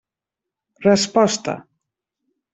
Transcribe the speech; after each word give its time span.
Resposta. 0.87 1.53